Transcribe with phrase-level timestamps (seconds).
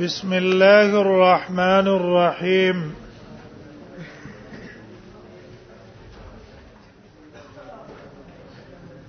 [0.00, 2.94] بسم الله الرحمن الرحيم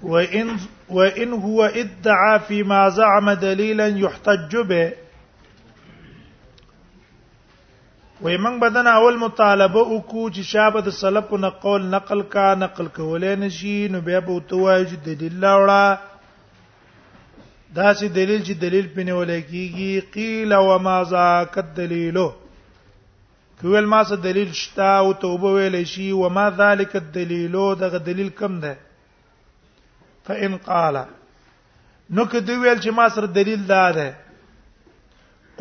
[0.04, 0.58] وإن
[0.90, 4.92] وإن هو ادعى فيما زعم دليلا يحتج به
[8.22, 10.90] ويمن بدنا اول مطالبه او چې شابه د
[11.40, 14.90] نقول نقل كا نقل كولين نشي نبيب بیا
[15.40, 16.13] به
[17.76, 22.18] دا سي دلیل چې دلیل پنه ولې کیږي قیل و ما ذاک الدلیل
[23.62, 28.30] کوول ما څه دلیل شتا او توبه ویل شي و ما ذالک الدلیل دغه دلیل
[28.40, 28.74] کم ده
[30.30, 30.98] فان قال
[32.18, 34.10] نو کدی ویل چې ما سره دلیل دا ده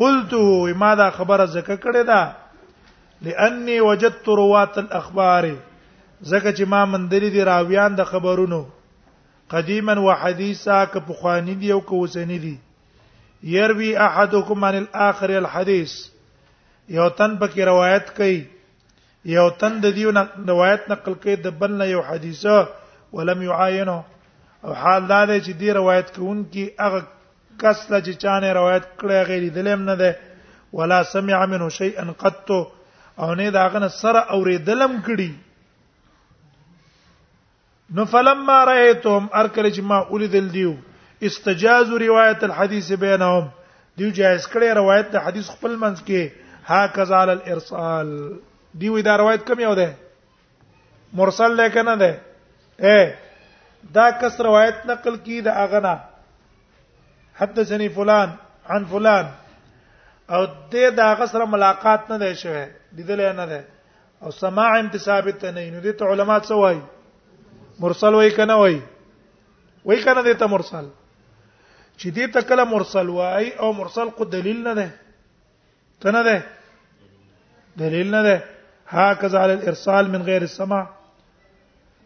[0.01, 0.33] قلت
[0.83, 2.35] ما دا خبره زکه کړې ده
[3.29, 5.49] لاني وجدت روات الاخبار
[6.21, 8.63] زکه چې ما مندري دي راویان د خبرونو
[9.49, 12.59] قدیما وحدیثا که پخوانی دی او که اوسنی دی
[13.45, 16.07] يروي احدكم عن الاخر الحديث
[16.89, 18.45] یو تن پکې روایت کوي
[19.25, 20.03] یو تن د دې
[20.49, 22.67] روایت نقل کوي د بل نه یو حدیثه
[23.13, 24.03] ولم يعاينه
[24.63, 27.01] او حال دا دی چې دې روایت کوونکی هغه
[27.61, 30.15] کس له چې چانه روایت کړی غیر دلم نه ده
[30.73, 32.49] ولا سمع منه شيئا قط
[33.19, 35.31] او نه دا غنه سره اوریدلم کړي
[37.97, 40.71] نو فلما رايتهم ارکل چې ما اولیدل دیو
[41.27, 43.49] استجاز روایت الحديث بينهم
[43.99, 46.29] دیو جائز کړي روایت د حدیث خپل منځ کې
[46.69, 48.07] ها کذال الارسال
[48.83, 49.91] دیو دا روایت کم یو ده
[51.19, 52.21] مرسل لیک نه ده
[52.87, 53.05] اے
[53.99, 55.93] دا کس روایت نقل کی دا اغنا
[57.41, 58.29] حدثني فلان
[58.75, 59.25] عن فلان
[60.29, 62.65] او دې دا غسر ملاقات نه ده شوه
[62.97, 63.65] دیدل نه ده
[64.27, 66.81] او سماع انتساب ته نه نو دې علماء څه وایي
[67.79, 68.79] مرسل وای کنه وای
[69.85, 70.85] وای کنه دې ته مرسل
[71.97, 74.89] چې دې ته کله مرسل وای او مرسل کو دلیل نه ده
[76.05, 76.43] ته نه ده
[77.83, 78.43] دلیل نه ده
[78.87, 80.87] هكذا على الارسال من غير السماع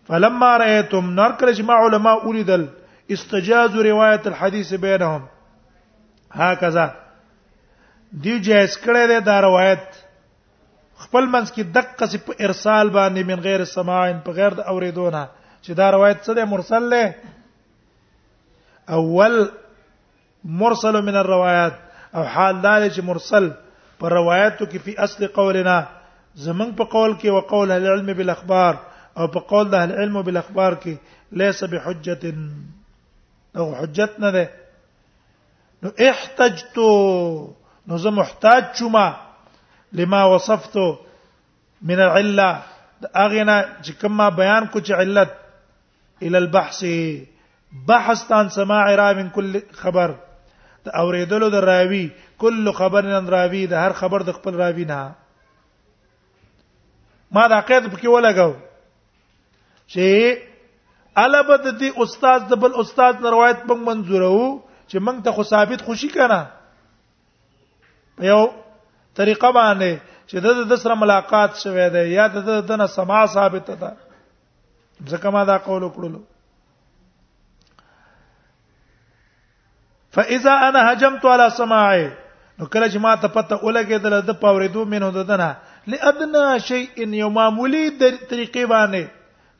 [0.09, 2.67] فلما رايتم نركل جماع علماء اوردل
[3.11, 5.27] استجاز روايه الحديث بينهم
[6.31, 6.95] هكذا
[8.13, 9.87] دی جائز کړه ده دا روایت
[10.97, 15.25] خپل منځ کې دقه په ارسال باندې من غیر سماع په غیر د اوریدونه
[15.67, 17.03] چې دا روایت څه ده مرسل له
[18.97, 19.33] اول
[20.59, 21.75] مرسل من الروايات
[22.19, 23.47] او حال دال چې مرسل
[24.03, 25.73] پر روایتو کې په اصل قولنا
[26.43, 28.73] زمنګ په قول کې او قول العلم بالاخبار
[29.17, 30.93] او په قول اهل العلم بالاخبار کې
[31.41, 32.23] ليس بحجه
[33.63, 34.45] او حجتنا ده
[35.85, 36.77] نو احتجت
[37.89, 38.97] نو زه محتاج شوم
[40.01, 40.85] لما وصفته
[41.91, 42.49] من العله
[43.25, 45.29] اغنا اغه چې بیان کو چې علت
[46.21, 46.85] الى البحث
[47.87, 50.11] بحث عن سماع را من كل خبر
[50.85, 52.07] د اوریدلو د راوی
[52.43, 54.99] کل خبر ان راوی د هر خبر د خپل راوی نه
[57.37, 58.53] ما دا قید پکې ولګاو
[59.93, 65.43] چې البته دی استاد د بل استاد نه روایت موږ منزورو چې موږ ته خو
[65.51, 66.39] ثابت خوشي کنه
[68.17, 68.41] په یو
[69.21, 73.71] طریقه باندې چې د د سره ملاقات شوه دی یا د د نه سما ثابت
[73.83, 73.91] ده
[75.05, 76.19] ځکه ما دا قول وکړلو
[80.13, 82.09] فاذا انا هجمت على سماعي
[82.59, 85.55] نو کله چې ما ته پته ولګېدل د پاورېدو مینو ددنه
[85.93, 86.87] لادنا شيء
[87.19, 89.05] یو معمولی طریقې باندې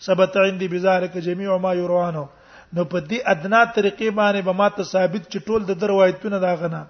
[0.07, 2.25] ثبت عندي بذلك جميع ما يروانه
[2.73, 6.55] نو په دې ادنا طریقې باندې به ما ته ثابت چې ټول د دروایتونه دا
[6.55, 6.81] غنه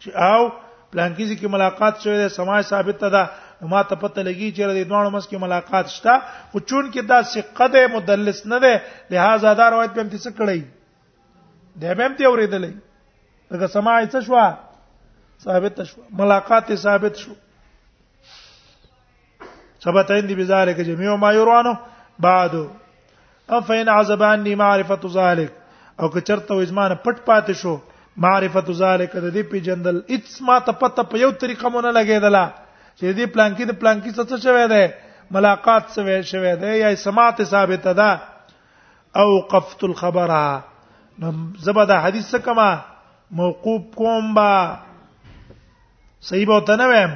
[0.00, 0.48] چې او
[0.92, 3.22] پلانکیزي کې ملاقات شوې ده سماج ثابت ده
[3.62, 7.06] نو ما ته پته لګی چې د دوه مس کې ملاقات شته او چون کې
[7.10, 8.74] دا ثقه ده مدلس نه ده
[9.14, 10.60] لہذا دا روایت په امتیاز کړی
[11.84, 14.46] ده به امتیاز اوریدلې دغه سماع څه شو
[15.46, 17.32] ثابت شو ملاقات ثابت شو
[19.86, 21.74] ثبتين دي بذلك جميع ما يروانه
[22.28, 22.54] بعد
[23.60, 25.52] افین عذبان دی معرفت ذلک
[25.98, 27.76] او که چرته و ازمانه پټ پات شو
[28.26, 32.66] معرفت ذلک د دې پیجندل اڅ ما ته پته په یو طریقه مونږ لګیدله
[32.98, 34.86] چې دې پلانکی د پلانکی څه څه شوی دی
[35.36, 36.00] ملاقات څه
[36.30, 38.10] شوی دی یا سماعت ثابت ده
[39.22, 40.30] او قفت الخبر
[41.66, 42.68] زبدا حدیث څه کما
[43.42, 44.48] موقوف کوم با
[46.28, 47.12] صحیح به وته نه ویم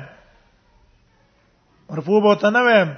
[1.90, 2.90] مرفوع به وته نه ویم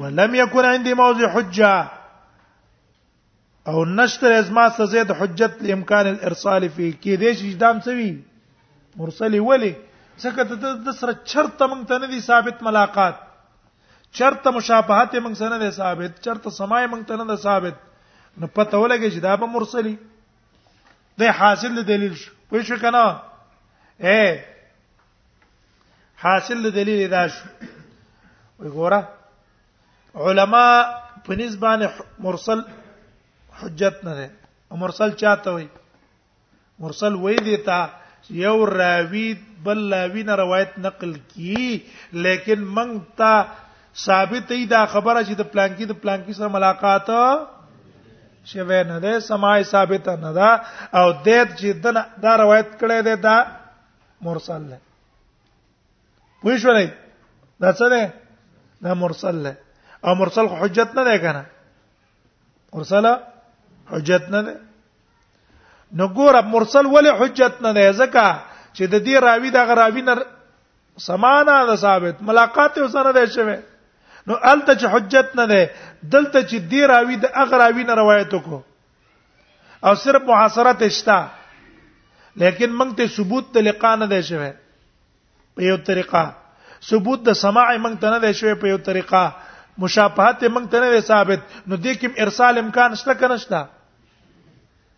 [0.00, 1.90] ولم يكن عندي موضع حجه
[3.68, 8.18] او نشتر از ما سزید حجت لامکان الارسال فيه کې دې شي دام سوي
[8.96, 9.74] مرسل ولي
[10.22, 13.16] ځکه د د سره چرته مونږ ته نه دي ثابت ملاقات
[14.20, 17.76] چرته مشابهت مونږ سره نه دي ثابت چرته سمای مونږ ته نه ده ثابت
[18.42, 19.94] نو پته ولګی چې دا به مرسلی
[21.22, 23.04] د حاصل دلیل شو پوه شو کنه
[24.08, 24.20] اے
[26.24, 27.44] حاصل دلیل دا شو
[28.62, 29.00] وی ګوره
[30.26, 30.64] علما
[31.26, 31.88] په نسبانه
[32.26, 32.60] مرسل
[33.62, 34.26] حجت نه ده
[34.84, 35.68] مرسل چاته وي
[36.82, 37.78] مرسل وې دیتا
[38.30, 39.26] یو راوی
[39.64, 41.78] بل راوی نه روایت نقل کی
[42.12, 43.32] لیکن من تا
[44.06, 47.08] ثابت ای دا خبره چې د پلانکی د پلانکی سره ملاقات
[48.50, 50.48] شوه نه ده سماع ثابت نه ده
[51.00, 51.68] او د دې چې
[52.26, 53.36] دا روایت کړي ده دا
[54.28, 54.78] مرسل ده
[56.44, 56.88] پوښ ولې
[57.62, 58.04] دا څه ده
[58.88, 59.58] دا مرسل ده
[60.06, 61.42] او مرسل حجت نه ده کنه
[62.78, 63.06] مرسل
[63.92, 64.54] حجت نه ده
[65.96, 68.24] نو ګور مرسل ولې حجت نه ده ځکه
[68.72, 70.14] چې د دې راوی د غراوی نه
[71.06, 73.56] سمانه ده ثابت ملاقات یې سره ده شوی
[74.30, 75.62] نو الته چې حجت نه ده
[76.16, 78.60] دلته چې دی راوی د اغراوی نه روایت کو
[79.88, 81.16] او صرف محاصرت اشتا
[82.42, 84.50] لیکن موږ ته ثبوت د لقا نه ده شوی
[85.54, 86.32] په یو طریقه
[86.90, 89.24] ثبوت د سماع موږ ته نه ده شوی په یو طریقه
[89.84, 93.62] مشابهت موږ ته نه ثابت نو د کوم ارسال امکان شته کنه شته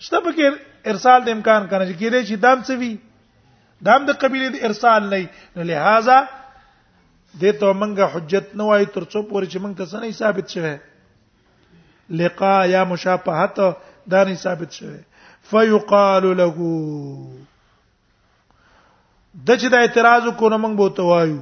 [0.09, 2.93] شته پکې ارسال د امکان کنه چې کېدې چې دام څه وي
[3.89, 5.03] دام د قبيله د ارسال
[5.57, 6.17] نه لہذا
[7.43, 10.47] د ته مونږه حجت نه وای تر څو پورې چې مونږ ته څه نه ثابت
[10.55, 10.75] شوه
[12.23, 13.57] لقا یا مشابهت
[14.15, 14.99] دا نه ثابت شوه
[15.51, 16.47] فيقال له
[19.47, 21.41] د چې د اعتراض کو نه مونږ بوته وایو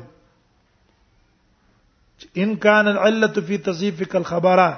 [2.42, 4.68] ان كان العله في تصيفك الخبره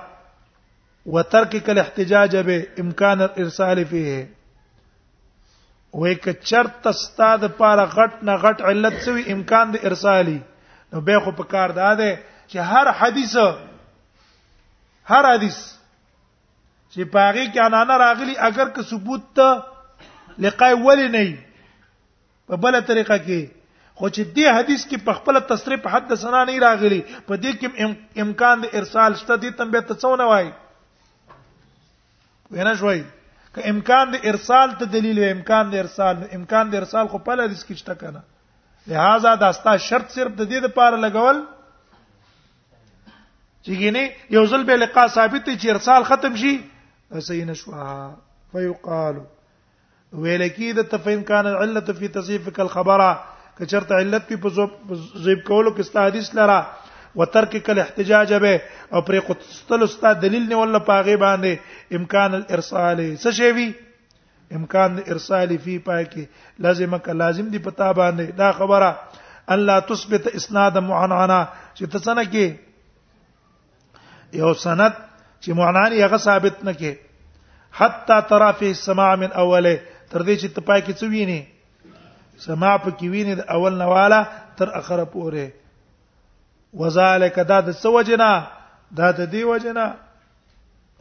[1.07, 4.29] وتركك الاحتجاج به امكان الارسال فيه
[5.99, 10.39] وې ک چرت استاد پاره غټ نه غټ علت سوی امکان د ارسالي
[10.93, 12.11] نو به خو په کار داده
[12.51, 13.35] چې هر حدیث
[15.11, 15.59] هر حدیث
[16.93, 19.63] چې پاغي کې انانه راغلی اگر که ثبوت ته
[20.47, 21.39] لقای ولی نه
[22.47, 26.59] په بل طریقه کې خو چې دې حدیث کې په خپل تصریح حد سنا نه
[26.71, 30.53] راغلی په دې کې امکان د ارسال شته دې تم به ته څو نه وای
[32.55, 33.01] وینا شوي
[33.55, 37.35] که امکان د ارسال ته دلیل و امکان د ارسال امکان د ارسال خو په
[37.41, 38.20] لریس کې شته کنه
[38.93, 41.41] لہذا داستا شرط صرف د دې لپاره لګول
[43.64, 44.05] چې ګینه
[44.37, 46.52] یو ځل به لقا ثابت چې ارسال ختم شي
[47.31, 47.88] صحیح نشوا
[48.52, 49.19] فیقال
[50.23, 53.11] ویل کی د تفین کان العله فی تصیفک الخبره
[53.58, 56.61] کچرته علت په زیب کولو کې ست حدیث لره
[57.17, 58.62] وترک کل احتجاج به
[58.93, 61.53] او پر قتل استاد دلیل نه ولا پاغه باندې
[61.97, 63.73] امکان الارسال څه شی وی
[64.59, 66.21] امکان ارسال فی پای کې
[66.67, 68.99] لازم ک لازم دی پتا باندې دا خبره
[69.55, 71.41] الله تثبت اسناد معنعنا
[71.77, 72.47] چې تسنه کې
[74.43, 74.93] یو سند
[75.43, 76.93] چې معنانی هغه ثابت نه کې
[77.79, 79.75] حتا ترى فی السماع من اوله
[80.11, 81.41] تر دې چې تپای کې څه ویني
[82.47, 84.21] سماع په کې ویني د اول نواله
[84.62, 85.47] تر اخره پورې
[86.73, 88.31] وذالک دا د سوجنا
[88.97, 89.87] دا د دی وجنا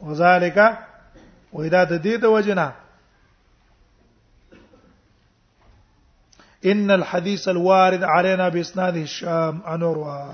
[0.00, 0.58] وذالک
[1.52, 2.72] وې دا د دی د وجنا
[6.70, 10.32] ان الحديث الوارد علينا باسناده الشام انوروا